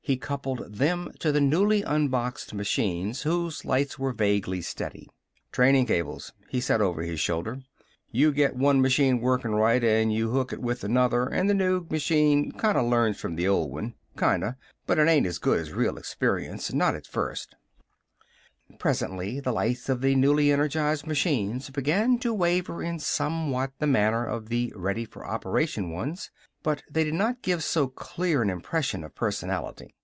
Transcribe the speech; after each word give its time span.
He 0.00 0.16
coupled 0.16 0.72
them 0.72 1.12
to 1.20 1.30
the 1.32 1.40
newly 1.42 1.82
unboxed 1.84 2.54
machines, 2.54 3.24
whose 3.24 3.66
lights 3.66 3.98
were 3.98 4.12
vaguely 4.14 4.62
steady. 4.62 5.06
"Training 5.52 5.84
cables," 5.84 6.32
he 6.48 6.62
said 6.62 6.80
over 6.80 7.02
his 7.02 7.20
shoulder. 7.20 7.58
"You 8.10 8.32
get 8.32 8.56
one 8.56 8.80
machine 8.80 9.20
working 9.20 9.50
right, 9.50 9.84
and 9.84 10.10
you 10.10 10.30
hook 10.30 10.50
it 10.50 10.62
with 10.62 10.82
another, 10.82 11.26
and 11.26 11.50
the 11.50 11.52
new 11.52 11.86
machine 11.90 12.52
kinda 12.52 12.82
learns 12.84 13.20
from 13.20 13.34
the 13.36 13.46
old 13.46 13.70
one. 13.70 13.96
Kinda! 14.18 14.56
But 14.86 14.98
it 14.98 15.08
ain't 15.08 15.26
as 15.26 15.36
good 15.36 15.60
as 15.60 15.74
real 15.74 15.98
experience. 15.98 16.72
Not 16.72 16.94
at 16.94 17.06
first." 17.06 17.54
Presently 18.78 19.40
the 19.40 19.52
lights 19.52 19.90
of 19.90 20.00
the 20.00 20.14
newly 20.14 20.50
energized 20.50 21.06
machines 21.06 21.68
began 21.68 22.18
to 22.20 22.32
waver 22.32 22.82
in 22.82 22.98
somewhat 22.98 23.72
the 23.78 23.86
manner 23.86 24.24
of 24.24 24.48
the 24.48 24.72
ready 24.74 25.04
for 25.04 25.26
operation 25.26 25.90
ones. 25.90 26.30
But 26.62 26.82
they 26.90 27.04
did 27.04 27.12
not 27.12 27.42
give 27.42 27.62
so 27.62 27.88
clear 27.88 28.40
an 28.40 28.48
impression 28.48 29.04
of 29.04 29.14
personality. 29.14 29.94